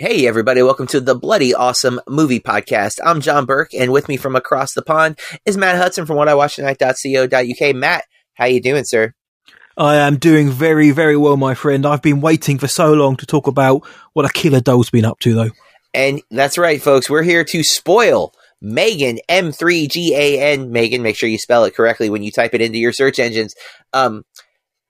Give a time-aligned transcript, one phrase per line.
[0.00, 3.00] Hey, everybody, welcome to the Bloody Awesome Movie Podcast.
[3.04, 7.76] I'm John Burke, and with me from across the pond is Matt Hudson from whatIwatchtonight.co.uk.
[7.76, 9.12] Matt, how you doing, sir?
[9.76, 11.84] I am doing very, very well, my friend.
[11.84, 15.18] I've been waiting for so long to talk about what a killer doll's been up
[15.18, 15.50] to, though.
[15.92, 17.10] And that's right, folks.
[17.10, 20.70] We're here to spoil Megan, M3GAN.
[20.70, 23.54] Megan, make sure you spell it correctly when you type it into your search engines.
[23.92, 24.24] Um,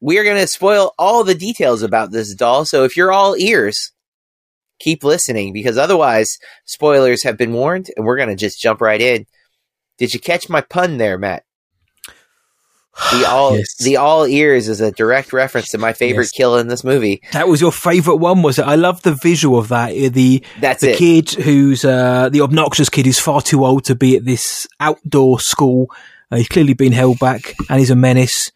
[0.00, 2.64] we are going to spoil all the details about this doll.
[2.64, 3.90] So if you're all ears,
[4.80, 9.00] keep listening because otherwise, spoilers have been warned, and we're going to just jump right
[9.00, 9.26] in.
[9.98, 11.44] Did you catch my pun there, Matt?
[13.12, 13.66] The all Yes.
[13.78, 16.32] the all ears is a direct reference to my favorite Yes.
[16.32, 17.22] kill in this movie.
[17.32, 18.62] That was your favourite one, was it?
[18.66, 19.90] I love the visual of that.
[19.92, 20.98] Uh, The That's the it.
[20.98, 25.40] kid who's uh, the obnoxious kid who's far too old to be at this outdoor
[25.40, 25.86] school.
[26.32, 28.50] Uh, he's clearly been held back, and he's a menace.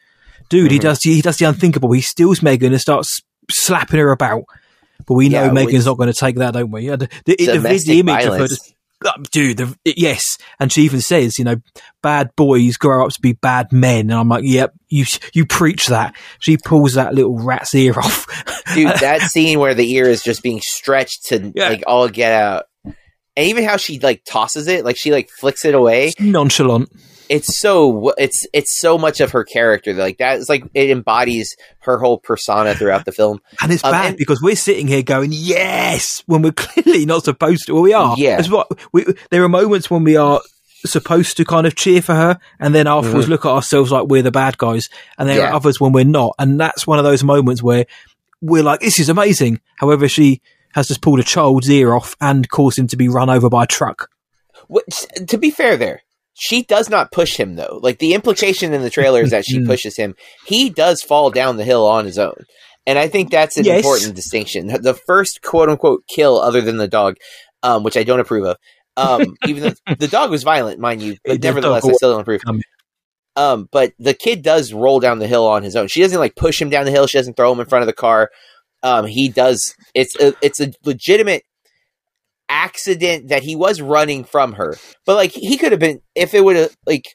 [0.51, 0.83] Dude, he Mhm.
[0.83, 1.93] does he does the unthinkable.
[1.93, 4.43] He steals Megan and starts slapping her about.
[5.07, 6.83] But we know Yeah, Megan's it's- not going to take that, don't we?
[6.87, 8.75] Yeah, the, the, the, the image of her just
[9.33, 10.39] dude, the, yes.
[10.59, 11.57] And she even says, you know,
[12.03, 14.11] bad boys grow up to be bad men.
[14.11, 16.17] And I'm like, yep, you you preach that.
[16.39, 18.27] She pulls that little rat's ear off.
[18.75, 21.69] Dude, that scene where the ear is just being stretched to Yeah.
[21.69, 22.65] like all get out.
[22.85, 26.07] And even how she like tosses it, like she like flicks it away.
[26.07, 26.89] It's nonchalant.
[27.29, 29.95] It's so it's it's so much of her character.
[29.95, 33.41] Like that is like it embodies her whole persona throughout the film.
[33.63, 37.25] And it's Um, bad and- because we're sitting here going, yes, when we're clearly not
[37.25, 37.75] supposed to.
[37.75, 38.15] Well, we are.
[38.19, 38.37] Yeah.
[38.37, 40.41] That's what we, there are moments when we are
[40.87, 44.21] supposed to kind of cheer for her and then afterwards look at ourselves like we're
[44.23, 44.89] the bad guys.
[45.17, 45.45] And there Mm-hmm.
[45.47, 45.51] Yeah.
[45.53, 46.35] are others when we're not.
[46.39, 47.87] And that's one of those moments where
[48.43, 49.61] we're like, this is amazing.
[49.79, 50.43] However, she
[50.75, 53.65] has just pulled a child's ear off and caused him to be run over by
[53.65, 54.11] a truck.
[54.69, 56.03] Which, to be fair, there
[56.35, 57.79] she does not push him though.
[57.83, 59.67] Like the implication in the trailer is that she Mm.
[59.67, 60.15] pushes him.
[60.47, 62.45] He does fall down the hill on his own,
[62.87, 63.79] and I think that's an Yes.
[63.85, 64.67] important distinction.
[64.67, 67.17] The first quote unquote kill, other than the dog,
[67.63, 68.57] um, which I don't approve of.
[68.97, 72.21] Um, even though the dog was violent, mind you, but dog nevertheless, I still don't
[72.21, 72.43] approve.
[72.47, 72.61] Um,
[73.37, 75.89] Um, but the kid does roll down the hill on his own.
[75.89, 77.07] She doesn't like push him down the hill.
[77.09, 78.31] She doesn't throw him in front of the car.
[78.85, 79.75] Um, he does.
[79.95, 81.43] It's a, it's a legitimate
[82.49, 84.77] accident that he was running from her.
[85.07, 87.15] But like he could have been if it would have like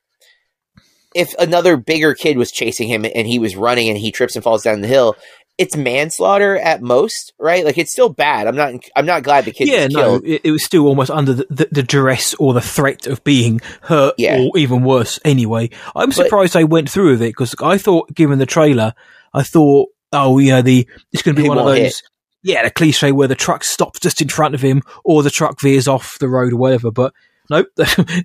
[1.16, 4.44] if another bigger kid was chasing him and he was running and he trips and
[4.44, 5.16] falls down the hill.
[5.57, 7.66] It's manslaughter at most, right?
[7.66, 8.47] Like it's still bad.
[8.47, 8.75] I'm not.
[8.95, 11.45] I'm not glad the kid yeah, was no, it, it was still almost under the,
[11.50, 14.39] the, the duress or the threat of being hurt, Yeah.
[14.39, 15.19] or even worse.
[15.25, 18.94] Anyway, I'm But- surprised they went through with it because I thought, given the trailer,
[19.34, 22.01] I thought, oh, know, the it's going to be one of those, hit.
[22.44, 25.59] Yeah, the cliche where the truck stops just in front of him or the truck
[25.61, 26.91] veers off the road or whatever.
[26.91, 27.13] But
[27.50, 27.67] nope,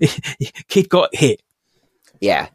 [0.68, 1.40] kid got hit.
[2.20, 2.48] Yeah.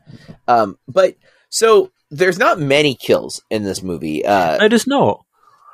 [0.47, 0.77] Um.
[0.87, 1.15] But
[1.49, 4.25] so there's not many kills in this movie.
[4.25, 4.57] Uh.
[4.57, 5.25] No, there's not.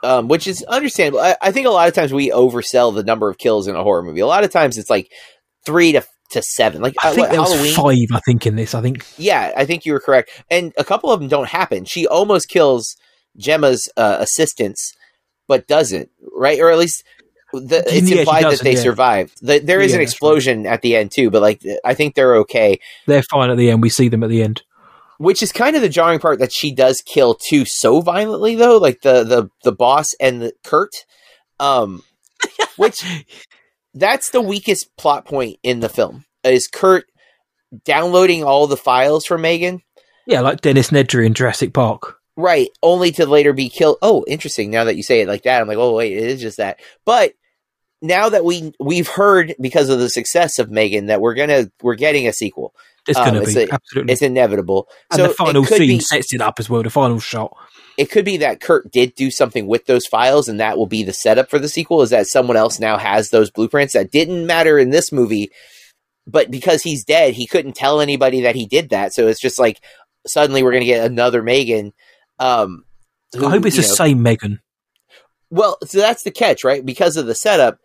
[0.04, 1.20] um, which is understandable.
[1.20, 3.84] I, I think a lot of times we oversell the number of kills in a
[3.84, 4.22] horror movie.
[4.22, 5.12] A lot of times it's like
[5.66, 6.82] three to to seven.
[6.82, 8.08] Like I uh, think what, there was Halloween.
[8.08, 8.18] five.
[8.18, 10.32] I think in this, I think Yeah, I think you were correct.
[10.50, 11.86] And a couple of them don't happen.
[11.86, 12.96] She almost kills
[13.38, 14.94] Gemma's uh, assistants,
[15.48, 16.10] but doesn't.
[16.36, 17.04] Right, or at least.
[17.54, 18.82] The, it's she implied that they yeah.
[18.82, 19.38] survived.
[19.42, 20.14] The, there is Yeah, an that's right.
[20.14, 22.80] explosion at the end too, but like I think they're okay.
[23.08, 23.82] they're fine at the end.
[23.82, 24.64] We see them at the end.
[25.20, 28.78] which is kind of the jarring part that she does kill two so violently though
[28.78, 30.92] like the the the boss and the kurt
[31.62, 32.04] um
[32.76, 33.02] which
[33.94, 37.06] that's the weakest plot point in the film is kurt
[37.86, 39.82] downloading all the files from megan
[40.28, 42.18] Yeah, like Dennis Nedry in Jurassic Park.
[42.38, 45.62] Right only to later be killed oh interesting now that you say it like that
[45.62, 47.34] i'm like oh wait it is just that but
[48.02, 51.96] now that we we've heard because of the success of megan that we're gonna we're
[51.96, 52.74] getting a sequel
[53.08, 54.12] It's Um, going to it's be a- absolutely.
[54.14, 56.84] it's inevitable and so the final scene be, sets it up as well.
[56.84, 57.56] The final shot.
[57.98, 61.04] it could be that Kurt did do something with those files, and that will be
[61.04, 62.02] the setup for the sequel.
[62.02, 65.50] Is that someone else now has those blueprints that didn't matter in this movie,
[66.28, 69.14] but because he's dead, he couldn't tell anybody that he did that.
[69.14, 69.80] So it's just like
[70.28, 71.94] suddenly we're going to get another Megan.
[72.40, 72.84] Um,
[73.36, 74.60] who, I hope it's the know- same Megan.
[75.52, 76.86] Well, so that's the catch, right?
[76.86, 77.78] Because of the setup,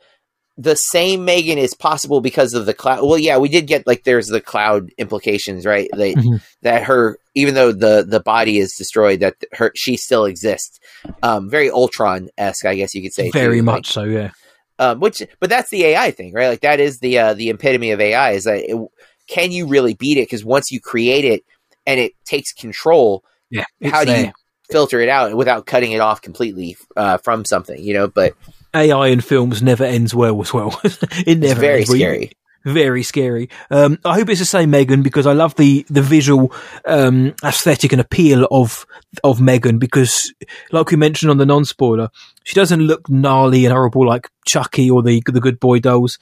[0.57, 3.03] the same Megan is possible because of the cloud.
[3.03, 5.89] Well, yeah, we did get like there's the cloud implications, right?
[5.93, 6.43] That Mhm.
[6.63, 10.81] that her, even though the the body is destroyed, that her she still exists.
[11.23, 13.31] Um, very Ultron esque, I guess you could say.
[13.31, 14.11] Very too, much like, so.
[14.11, 14.31] Yeah.
[14.79, 16.49] um, which, but that's the AI thing, right?
[16.49, 18.33] Like that is the uh, the epitome of AI.
[18.33, 18.77] Is that it,
[19.29, 20.23] can you really beat it?
[20.29, 21.43] Because once you create it
[21.87, 23.65] and it takes control, Yeah.
[23.91, 24.33] how do you
[24.71, 27.83] filter it out without cutting it off completely uh, from something?
[27.83, 28.35] You know, but
[28.75, 30.79] AI in films never ends well as well.
[30.85, 31.91] it it's never very ends.
[31.91, 32.33] Well, scary.
[32.65, 33.49] very scary.
[33.71, 36.53] Um, I hope it's the same Megan because I love the the visual
[36.87, 38.87] um, aesthetic and appeal of
[39.25, 40.33] of Megan because,
[40.71, 42.11] like we mentioned on the non spoiler,
[42.45, 46.19] she doesn't look gnarly and horrible like Chucky or the the Good Boy dolls.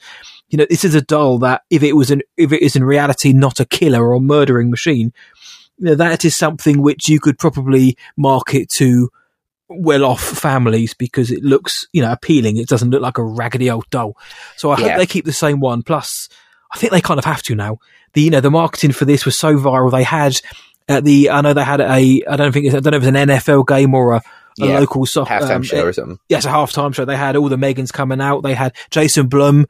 [0.49, 2.83] You know, this is a doll that if it was an if it is in
[2.83, 5.13] reality not a killer or murdering machine,
[5.79, 9.09] you know, that is something which you could probably market to
[9.67, 12.57] well off families because it looks, you know, appealing.
[12.57, 14.17] It doesn't look like a raggedy old doll.
[14.57, 14.87] So I Yeah.
[14.89, 15.83] hope they keep the same one.
[15.83, 16.27] Plus,
[16.73, 17.77] I think they kind of have to now.
[18.13, 19.91] The you know the marketing for this was so viral.
[19.91, 20.39] They had
[20.87, 23.03] at the I know they had a I don't think it's, I don't know if
[23.03, 24.21] it's an NFL game or a, a
[24.65, 26.17] Yeah, local soft Halftime um, show or something.
[26.29, 27.05] yes, a halftime show.
[27.05, 28.41] They had all the Megans coming out.
[28.41, 29.67] They had Jason Blum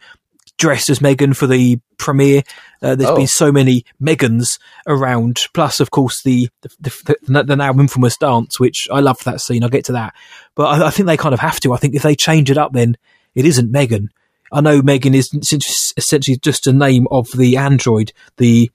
[0.60, 2.44] dressed as Megan for the premiere.
[2.84, 3.16] Uh, there's Oh.
[3.16, 5.40] been so many Megans around.
[5.56, 9.64] Plus, of course, the the, the the now infamous dance, which I loved that scene.
[9.64, 10.14] I'll get to that,
[10.54, 11.74] but I, I think they kind of have to.
[11.74, 12.96] I think if they change it up, then
[13.34, 14.12] it isn't Megan.
[14.52, 15.32] I know Megan is
[15.98, 18.70] essentially just a name of the android, the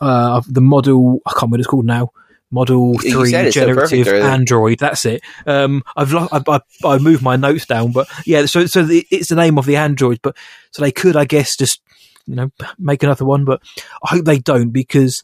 [0.00, 1.20] uh, the model.
[1.26, 2.10] I can't remember what it's called now.
[2.50, 4.78] Model You three so generative perfect android.
[4.78, 5.22] That's it.
[5.46, 8.46] Um, I've lo- I, I, I moved my notes down, but yeah.
[8.46, 10.36] So so the, it's the name of the android, but
[10.70, 11.80] so they could, I guess, just
[12.26, 13.44] you know make another one.
[13.44, 13.62] But
[14.04, 15.22] I hope they don't because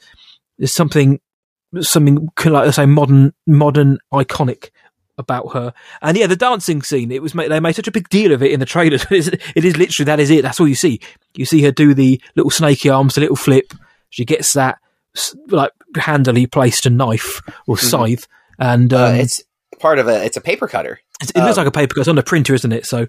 [0.59, 1.21] there's something
[1.81, 4.71] something like I say modern modern iconic
[5.19, 5.73] about her.
[6.01, 7.11] And yeah, the dancing scene.
[7.13, 9.07] It was made, they made such a big deal of it in the trailers.
[9.11, 10.43] It is, it is literally that is it.
[10.43, 11.01] That's all you see.
[11.35, 13.73] You see her do the little snaky arms, the little flip.
[14.11, 14.79] She gets that
[15.49, 18.27] like handily placed a knife or scythe,
[18.59, 19.43] and um, uh, it's
[19.79, 20.25] part of a.
[20.25, 21.01] It's a paper cutter.
[21.21, 22.01] it looks um, like a paper cutter.
[22.01, 22.87] It's on a printer, isn't it?
[22.87, 23.07] So,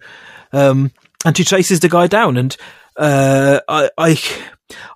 [0.51, 0.91] um,
[1.25, 2.55] and she chases the guy down, and
[2.97, 4.21] uh, I, I,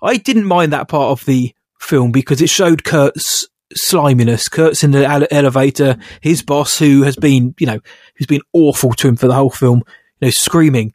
[0.01, 4.49] I didn't mind that part of the film because it showed Kurt's sliminess.
[4.49, 5.97] Kurt's in the ele- elevator.
[6.21, 7.79] His boss, who has been, you know,
[8.15, 9.83] who's been awful to him for the whole film,
[10.19, 10.93] you know, screaming,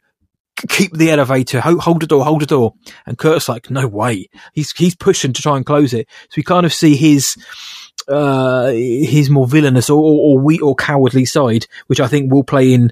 [0.69, 1.61] "Keep the elevator!
[1.61, 2.23] Hold, hold the door!
[2.23, 2.73] Hold the door!"
[3.05, 6.07] And Kurt's like, "No way!" He's he's pushing to try and close it.
[6.29, 7.35] So we kind of see his
[8.07, 12.43] uh, his more villainous or, or, or weak or cowardly side, which I think will
[12.43, 12.91] play in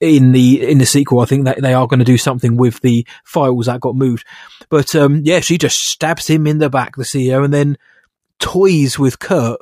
[0.00, 1.20] in the in the sequel.
[1.20, 4.26] I think that they are going to do something with the files that got moved.
[4.68, 7.78] But um, yeah, she just stabs him in the back, the CEO, and then
[8.38, 9.60] toys with Kurt,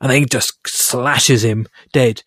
[0.00, 2.22] and then just slashes him dead.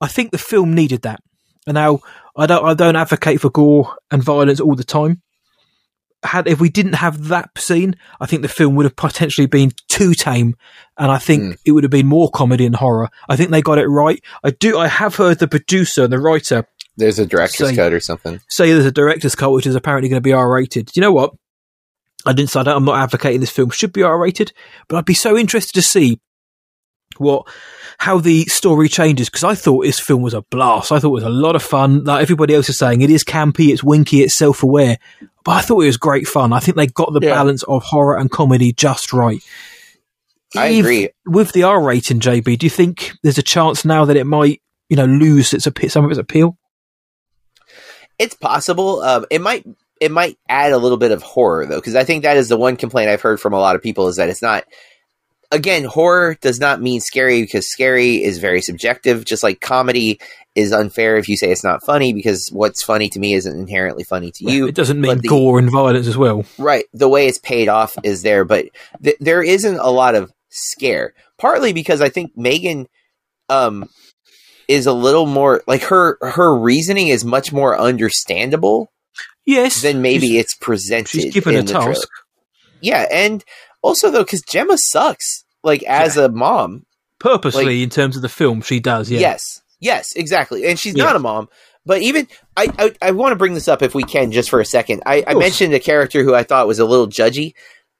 [0.00, 1.22] I think the film needed that.
[1.66, 2.00] And now
[2.36, 5.22] I don't I don't advocate for gore and violence all the time.
[6.22, 9.72] Had if we didn't have that scene, I think the film would have potentially been
[9.88, 10.54] too tame,
[10.98, 11.58] and I think Mm.
[11.64, 13.08] it would have been more comedy and horror.
[13.28, 14.22] I think they got it right.
[14.44, 14.76] I do.
[14.78, 16.66] I have heard the producer and the writer
[16.96, 18.40] There's a director's Say- cut or something.
[18.50, 20.86] say there's a director's cut which is apparently going to be R rated.
[20.86, 21.32] Do you know what?
[22.26, 24.52] I didn't say I I'm not advocating this film should be R rated,
[24.88, 26.20] but I'd be so interested to see
[27.20, 27.46] what
[27.98, 30.90] how the story changes because I thought this film was a blast.
[30.90, 32.04] I thought it was a lot of fun.
[32.04, 34.96] Like everybody else is saying, it is campy, it's winky, it's self aware,
[35.44, 36.52] but I thought it was great fun.
[36.52, 37.34] I think they got the Yeah.
[37.34, 39.42] balance of horror and comedy just right.
[40.56, 41.08] I If- agree.
[41.26, 44.62] With the R rating, JB, do you think there's a chance now that it might,
[44.88, 46.56] you know, lose its some of its appeal?
[48.18, 49.00] It's possible.
[49.02, 49.64] Um, it might
[50.00, 52.56] it might add a little bit of horror though, because I think that is the
[52.56, 54.64] one complaint I've heard from a lot of people is that it's not.
[55.52, 59.24] Again, horror does not mean scary because scary is very subjective.
[59.24, 60.20] Just like comedy
[60.54, 64.04] is unfair if you say it's not funny because what's funny to me isn't inherently
[64.04, 64.66] funny to you.
[64.68, 66.44] it doesn't mean the- gore and violence as well.
[66.58, 66.84] Right.
[66.92, 68.66] The way it's paid off is there, but
[69.02, 71.14] th- there isn't a lot of scare.
[71.38, 72.86] Partly because I think Megan
[73.48, 73.88] um
[74.68, 78.92] is a little more like her her reasoning is much more understandable
[79.46, 81.08] Yes, than maybe it's presented.
[81.22, 81.94] she's given in a the trailer.
[81.94, 82.08] task.
[82.80, 83.44] Yeah, and
[83.82, 85.44] also though, because Gemma sucks.
[85.62, 86.86] Like as a mom,
[87.18, 88.62] purposely in terms of the film.
[88.62, 89.20] She does, yeah.
[89.20, 90.64] yes, yes, exactly.
[90.66, 91.04] And she's Yeah.
[91.04, 91.48] not a mom,
[91.84, 94.60] but even I I, I want to bring this up if we can just for
[94.60, 95.02] a second.
[95.04, 97.52] I, I mentioned a character who I thought was a little judgy.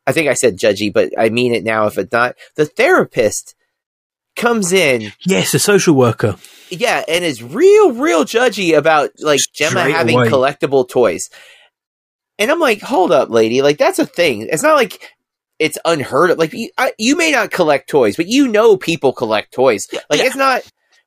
[0.06, 1.86] I think I said judgy, but I mean it now.
[1.86, 3.54] If it's not, the therapist
[4.36, 6.36] comes in, Yes, a social worker.
[6.70, 10.28] yeah, and is real, real judgy about like Gemma Straight having away.
[10.30, 11.28] collectible toys.
[12.38, 13.60] And I'm like, hold up, lady.
[13.60, 14.48] Like that's a thing.
[14.50, 15.10] It's not like
[15.60, 16.38] it's unheard of.
[16.38, 19.86] Like you, I, you may not collect toys, but you know people collect toys.
[20.10, 20.26] Like Yeah.
[20.26, 20.62] it's not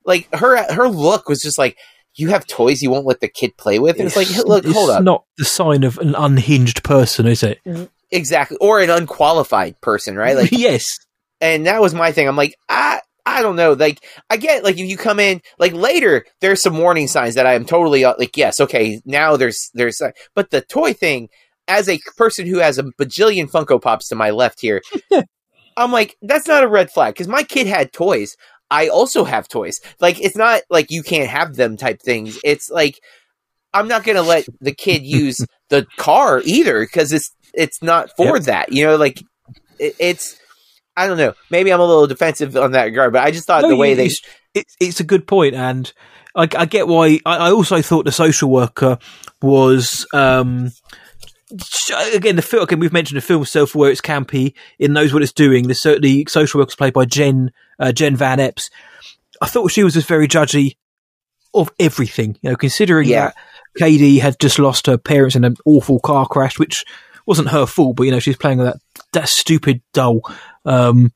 [0.05, 0.71] like her.
[0.73, 1.77] Her look was just like
[2.15, 3.97] you have toys you won't let the kid play with.
[3.97, 7.25] And it's, like, look, it's hold up, It's not the sign of an unhinged person,
[7.27, 7.59] is it?
[8.11, 10.35] exactly, or an unqualified person, right?
[10.37, 10.85] Like yes.
[11.41, 12.27] and that was my thing.
[12.27, 13.71] I'm like, I I don't know.
[13.73, 17.47] Like I get like if you come in like later, there's some warning signs that
[17.47, 21.29] I am totally uh, like yes, okay, now there's there's uh, but the toy thing
[21.67, 24.81] as a person who has a bajillion Funko Pops to my left here,
[25.77, 28.35] I'm like that's not a red flag because my kid had toys.
[28.69, 29.79] I also have toys.
[29.99, 32.39] Like it's not like you can't have them type things.
[32.43, 32.99] It's like
[33.73, 38.09] I'm not going to let the kid use the car either because it's it's not
[38.15, 38.45] for Yep.
[38.45, 38.71] that.
[38.71, 39.21] You know, like
[39.79, 40.39] it, it's.
[40.95, 41.33] I don't know.
[41.49, 43.95] Maybe I'm a little defensive on that regard, but I just thought No, the way
[43.95, 44.21] they it's,
[44.53, 45.91] it's, it's a good point, and
[46.35, 47.19] I, I get why.
[47.25, 48.99] I, I also thought the social worker
[49.41, 50.05] was.
[50.13, 50.71] Um,
[52.13, 52.63] Again, the film.
[52.63, 54.53] Again, we've mentioned the film itself where it's campy.
[54.79, 55.71] It knows what it's doing.
[55.73, 58.69] Certainly social workers played by Jen uh, Jen Van Epps.
[59.41, 60.77] I thought she was just very judgy
[61.53, 62.37] of everything.
[62.41, 63.27] You know, considering Yeah.
[63.27, 63.35] that
[63.77, 66.85] Cady had just lost her parents in an awful car crash, which
[67.25, 68.77] wasn't her fault, but you know she's playing that
[69.13, 70.21] that stupid doll,
[70.65, 71.11] um,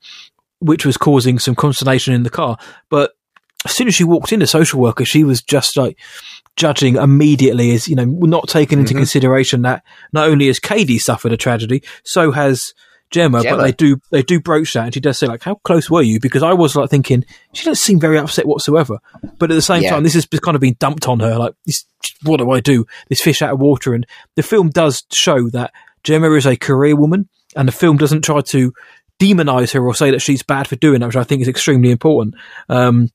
[0.60, 2.58] which was causing some consternation in the car.
[2.90, 3.14] But
[3.66, 5.98] as soon as she walked in, the social worker, she was just like
[6.56, 8.98] judging immediately as you know not taking into Mhm.
[8.98, 9.84] consideration that
[10.14, 12.74] not only has Cady suffered a tragedy, so has
[13.10, 13.58] Gemma, Gemma.
[13.58, 16.02] but they do they do broach that, and she does say like, "How close were
[16.02, 17.24] you?" Because I was like thinking
[17.54, 18.98] she doesn't seem very upset whatsoever,
[19.40, 19.92] but at the same Yeah.
[19.92, 21.38] time, this has kind of been dumped on her.
[21.38, 21.86] Like, this,
[22.24, 22.86] what do I do?
[23.10, 25.72] This fish out of water, and the film does show that
[26.04, 28.74] Gemma is a career woman, and the film doesn't try to
[29.22, 31.92] demonize her or say that she's bad for doing that, which I think is extremely
[31.92, 32.36] important.
[32.70, 33.10] Um,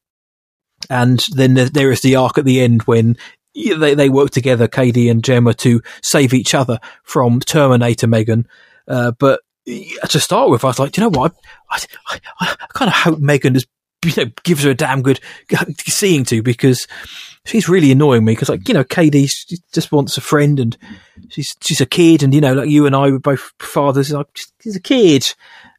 [0.90, 3.16] and then there, there is the arc at the end when
[3.54, 8.46] they, they work together, Cady and Gemma, to save each other from Terminator Megan.
[8.88, 11.34] Uh, but to start with, I was like, "Do you know what?
[11.70, 13.66] I, I, I, I kind of hope Megan is,
[14.04, 15.20] you know, gives her a damn good
[15.78, 16.86] seeing to because
[17.44, 18.32] she's really annoying me.
[18.32, 20.76] Because, like, you know, she just wants a friend and
[21.28, 24.10] she's she's a kid, and you know, like you and I were both fathers.
[24.10, 24.26] Like,
[24.60, 25.24] she's a kid,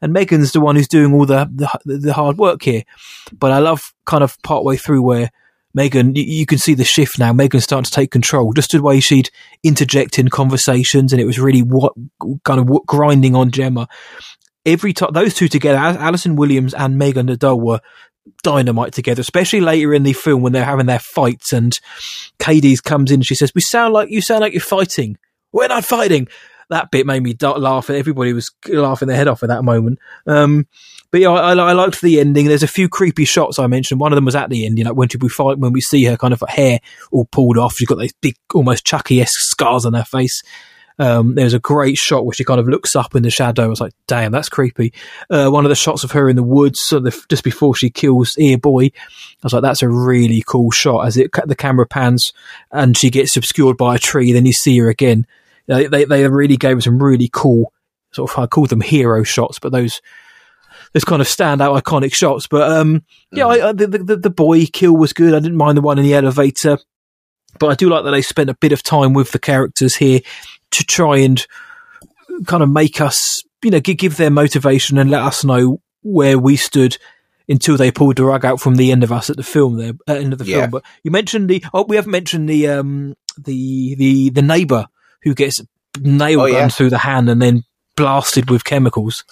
[0.03, 1.49] and Megan's the one who's doing all the
[1.85, 2.83] the, the hard work here.
[3.31, 5.31] But I love kind of partway through where
[5.73, 7.31] Megan, you, you can see the shift now.
[7.31, 8.51] Megan's starting to take control.
[8.51, 9.29] Just the way she'd
[9.63, 11.93] interject in conversations, and it was really what
[12.43, 13.87] kind of what, grinding on Gemma.
[14.65, 17.79] Every time those two together, Al- Allison Williams and Megan Nadal were
[18.43, 21.79] dynamite together, especially later in the film when they're having their fights and
[22.39, 25.17] Cady's comes in and she says, "We sound like you sound like you're fighting.
[25.53, 26.27] We're not fighting."
[26.69, 27.89] That bit made me laugh.
[27.89, 29.99] Everybody was laughing their head off at that moment.
[30.25, 30.67] Um,
[31.11, 32.47] but yeah, I, I, I liked the ending.
[32.47, 34.01] There's a few creepy shots I mentioned.
[34.01, 36.03] One of them was at the end, you know, when we fight, when we see
[36.05, 36.79] her kind of hair
[37.11, 37.75] all pulled off.
[37.75, 40.41] She's got those big, almost Chucky esque scars on her face.
[40.99, 43.63] Um, there's a great shot where she kind of looks up in the shadow.
[43.63, 44.93] I was like, damn, that's creepy.
[45.29, 47.89] Uh, one of the shots of her in the woods, so the, just before she
[47.89, 48.91] kills Ear Boy, I
[49.43, 52.31] was like, that's a really cool shot as it the camera pans
[52.71, 54.31] and she gets obscured by a tree.
[54.31, 55.25] Then you see her again.
[55.67, 57.71] They they, they really gave us some really cool
[58.11, 60.01] sort of I call them hero shots, but those
[60.93, 62.47] those kind of standout iconic shots.
[62.47, 65.33] But um, yeah, I, I, the, the the boy kill was good.
[65.33, 66.77] I didn't mind the one in the elevator,
[67.59, 70.19] but I do like that they spent a bit of time with the characters here
[70.71, 71.45] to try and
[72.47, 76.37] kind of make us, you know, give, give their motivation and let us know where
[76.37, 76.97] we stood
[77.47, 79.89] until they pulled the rug out from the end of us at the film there,
[80.07, 80.61] at the end of the Yeah.
[80.61, 80.71] film.
[80.71, 84.87] But you mentioned the, oh, we haven't mentioned the, um, the, the, the neighbor
[85.23, 85.59] who gets
[85.99, 86.67] nail Oh, yeah.
[86.69, 87.63] through the hand and then
[87.95, 89.23] blasted with chemicals.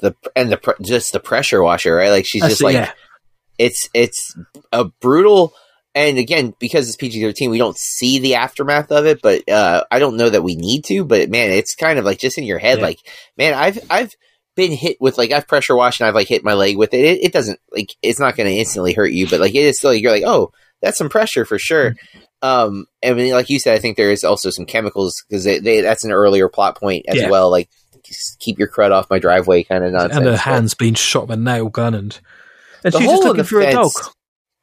[0.00, 2.10] the and the just the pressure washer, right?
[2.10, 2.92] Like she's That's just it, like yeah.
[3.58, 4.36] it's it's
[4.72, 5.52] a brutal.
[5.92, 9.20] And again, because it's PG thirteen, we don't see the aftermath of it.
[9.22, 11.04] But uh, I don't know that we need to.
[11.04, 12.78] But man, it's kind of like just in your head.
[12.78, 12.84] Yeah.
[12.84, 12.98] Like,
[13.36, 14.14] man, I've I've
[14.54, 17.04] been hit with like I've pressure washed and I've like hit my leg with it.
[17.04, 19.78] It, it doesn't like it's not going to instantly hurt you, but like it is
[19.78, 21.96] still you're like, oh, that's some pressure for sure.
[22.42, 25.58] Um, and then, like you said, I think there is also some chemicals because they,
[25.58, 27.28] they that's an earlier plot point as Yeah.
[27.30, 27.50] well.
[27.50, 27.68] Like,
[28.38, 30.16] keep your crud off my driveway, kind of nonsense.
[30.16, 32.18] and her hands being shot with a nail gun and
[32.82, 33.90] and The she's just in looking for a dog.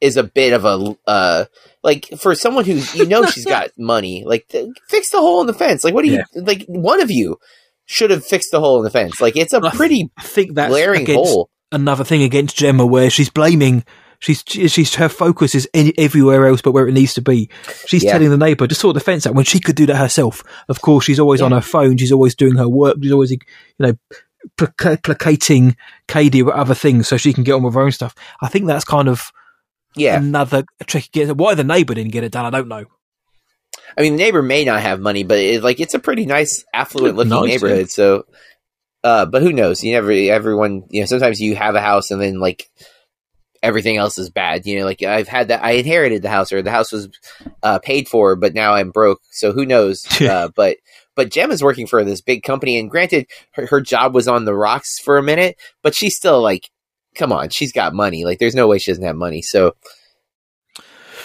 [0.02, 1.46] is a bit of a uh
[1.84, 5.48] like for someone who you know she's got money like th- fix the hole in
[5.48, 7.38] the fence like what do you like one of you
[7.86, 10.56] should have fixed the hole in the fence like it's a I pretty I think
[10.56, 13.86] that's glaring hole another thing against Gemma where she's blaming.
[14.20, 17.50] She's she's her focus is any, everywhere else but where it needs to be.
[17.86, 18.14] She's Yeah.
[18.14, 20.44] telling the neighbour to sort the fence out when she could do that herself.
[20.70, 21.98] Of course, she's always on her phone.
[21.98, 22.98] She's always doing her work.
[23.02, 23.38] She's always you
[23.80, 23.94] know
[24.58, 25.76] plac- placating
[26.08, 28.16] Cady with other things so she can get on with her own stuff.
[28.42, 29.32] I think that's kind of
[29.96, 31.10] yeah another trick.
[31.14, 32.86] Why the neighbour didn't get it done, I don't know.
[33.98, 36.66] i mean the neighbor may not have money but it, like it's a pretty nice
[36.74, 38.26] affluent looking Nice, neighborhood so
[39.04, 42.22] uh but who knows you never everyone you know sometimes you have a house and
[42.22, 42.70] then like
[43.64, 46.62] everything else is bad you know like i've had that i inherited the house or
[46.62, 47.10] the house was
[47.64, 50.78] uh paid for but now i'm broke so who knows uh but
[51.16, 54.56] but is working for this big company and granted her, her job was on the
[54.56, 56.70] rocks for a minute but she's still like
[57.16, 59.76] come on she's got money like there's no way she doesn't have money so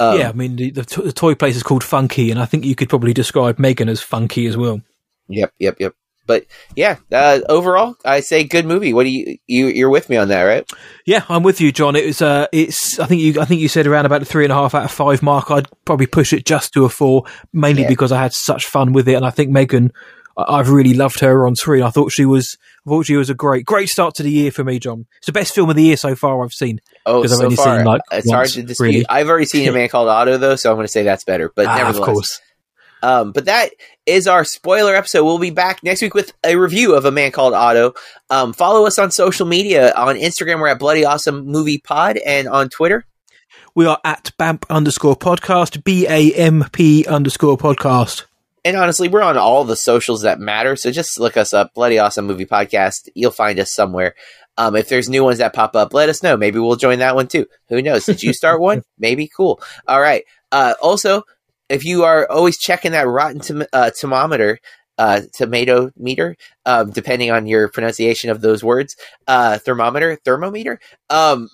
[0.01, 2.47] um, yeah, I mean the, the, to- the toy place is called Funki, and I
[2.47, 4.81] think you could probably describe Megan as funky as well.
[5.29, 5.95] Yep, yep, yep.
[6.33, 6.47] But
[6.77, 8.93] yeah, uh, overall, I say good movie.
[8.95, 10.71] What do you you you're with me on that, right?
[11.05, 11.95] Yeah, I'm with you, John.
[11.97, 14.45] It was uh, it's I think you I think you said around about the three
[14.45, 15.51] and a half out of five mark.
[15.51, 17.89] I'd probably push it just to a four, mainly Yeah.
[17.89, 19.93] because I had such fun with it, and I think Megan,
[20.37, 21.83] I've really loved her on screen.
[21.83, 24.51] I thought she was, I thought she was a great, great start to the year
[24.51, 25.05] for me, John.
[25.19, 26.81] It's the best film of the year so far I've seen.
[27.05, 28.85] Oh, so only far, seen, like, it's hard to dispute.
[28.87, 29.07] really.
[29.09, 31.53] I've already seen a man called Otto though, so I'm going to say that's better.
[31.55, 32.41] But Ah, of nevertheless, course.
[33.03, 33.71] Um, but that
[34.07, 35.25] is our spoiler episode.
[35.25, 37.95] We'll be back next week with a review of A Man Called Otto.
[38.31, 39.93] Um, follow us on social media.
[39.95, 43.05] On Instagram, we're at Bloody Awesome Movie Pod, and on Twitter,
[43.75, 48.25] We are at BAMP underscore podcast, B A M P underscore podcast.
[48.65, 50.77] and honestly, we're on all the socials that matter.
[50.77, 53.09] So just look us up, Bloody Awesome Movie Podcast.
[53.15, 54.15] You'll find us somewhere.
[54.59, 56.37] Um, if there's new ones that pop up, let us know.
[56.37, 57.47] Maybe we'll join that one too.
[57.71, 58.05] Who knows?
[58.05, 58.83] Did you start one?
[58.99, 59.27] Maybe.
[59.27, 59.61] Cool.
[59.89, 60.25] All right.
[60.53, 61.23] Uh, also,
[61.69, 64.59] if you are always checking that rotten tom- uh, thermometer,
[64.99, 70.79] uh, tomato meter, um, depending on your pronunciation of those words, uh, thermometer, thermometer,
[71.11, 71.49] um,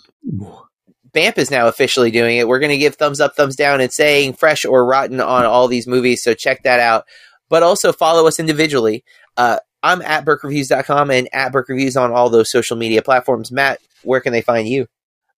[1.13, 2.47] BAMP is now officially doing it.
[2.47, 5.69] We're going to give thumbs up, thumbs down, and saying fresh or rotten on all
[5.69, 6.23] these movies.
[6.23, 7.05] So check that out.
[7.49, 9.05] But also follow us individually.
[9.37, 13.51] Uh, I'm at BurkeReviews.com and at Burke Reviews on all those social media platforms.
[13.51, 14.87] Matt, where can they find you?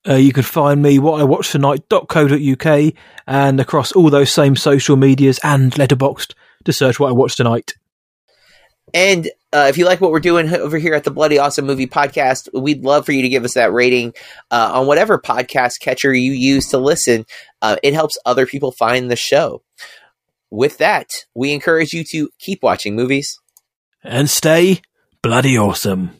[0.08, 2.94] Uh, you can find me what I watched tonight.co.uk
[3.26, 7.74] and across all those same social medias and Letterboxd to search what I watched tonight.
[8.94, 11.86] And uh, if you like what we're doing over here at the Bloody Awesome Movie
[11.86, 14.14] Podcast, we'd love for you to give us that rating
[14.50, 17.24] uh, on whatever podcast catcher you use to listen.
[17.62, 19.62] Uh, it helps other people find the show.
[20.50, 23.38] With that, we encourage you to keep watching movies.
[24.02, 24.80] And stay
[25.22, 26.19] bloody awesome.